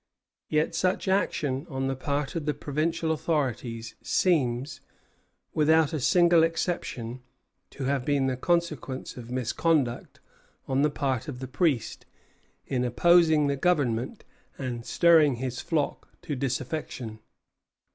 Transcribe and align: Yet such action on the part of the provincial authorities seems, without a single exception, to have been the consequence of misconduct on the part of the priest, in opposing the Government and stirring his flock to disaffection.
Yet 0.49 0.73
such 0.73 1.07
action 1.07 1.67
on 1.69 1.85
the 1.85 1.95
part 1.95 2.33
of 2.33 2.47
the 2.47 2.55
provincial 2.55 3.11
authorities 3.11 3.93
seems, 4.01 4.81
without 5.53 5.93
a 5.93 5.99
single 5.99 6.41
exception, 6.41 7.21
to 7.69 7.83
have 7.83 8.03
been 8.03 8.25
the 8.25 8.35
consequence 8.35 9.15
of 9.15 9.29
misconduct 9.29 10.19
on 10.67 10.81
the 10.81 10.89
part 10.89 11.27
of 11.27 11.37
the 11.37 11.47
priest, 11.47 12.07
in 12.65 12.83
opposing 12.83 13.45
the 13.45 13.55
Government 13.55 14.23
and 14.57 14.87
stirring 14.87 15.35
his 15.35 15.61
flock 15.61 16.07
to 16.23 16.35
disaffection. 16.35 17.19